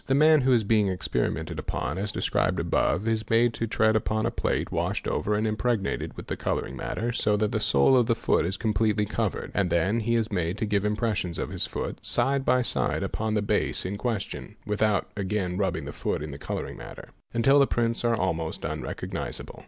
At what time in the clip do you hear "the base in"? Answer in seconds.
13.35-13.95